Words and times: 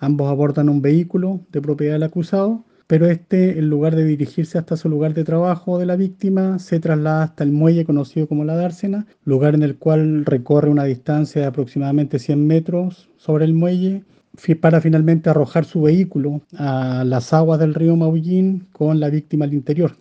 Ambos 0.00 0.30
abordan 0.30 0.68
un 0.68 0.82
vehículo 0.82 1.40
de 1.52 1.60
propiedad 1.60 1.92
del 1.92 2.02
acusado, 2.02 2.64
pero 2.86 3.06
este, 3.06 3.58
en 3.58 3.68
lugar 3.68 3.94
de 3.94 4.04
dirigirse 4.04 4.58
hasta 4.58 4.76
su 4.76 4.88
lugar 4.88 5.14
de 5.14 5.22
trabajo 5.22 5.78
de 5.78 5.86
la 5.86 5.94
víctima, 5.94 6.58
se 6.58 6.80
traslada 6.80 7.22
hasta 7.22 7.44
el 7.44 7.52
muelle 7.52 7.84
conocido 7.84 8.26
como 8.26 8.44
la 8.44 8.56
Dársena, 8.56 9.06
lugar 9.24 9.54
en 9.54 9.62
el 9.62 9.76
cual 9.76 10.24
recorre 10.24 10.70
una 10.70 10.84
distancia 10.84 11.42
de 11.42 11.46
aproximadamente 11.46 12.18
100 12.18 12.46
metros 12.46 13.08
sobre 13.16 13.44
el 13.44 13.54
muelle 13.54 14.02
para 14.60 14.80
finalmente 14.80 15.28
arrojar 15.28 15.64
su 15.64 15.82
vehículo 15.82 16.40
a 16.56 17.04
las 17.04 17.32
aguas 17.32 17.60
del 17.60 17.74
río 17.74 17.94
Maullín 17.94 18.66
con 18.72 18.98
la 18.98 19.10
víctima 19.10 19.44
al 19.44 19.54
interior. 19.54 19.96